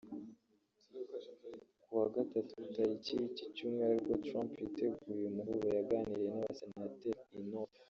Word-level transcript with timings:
Ku 1.83 1.89
wa 1.99 2.07
Gatatu 2.15 2.53
w’iki 2.75 3.17
Cyumweru 3.55 3.97
ubwo 3.99 4.15
Trump 4.25 4.51
yiteguye 4.63 5.15
uyu 5.19 5.35
muhuro 5.35 5.65
yaganiriye 5.77 6.31
na 6.41 6.47
Senateri 6.59 7.21
Inhofe 7.39 7.77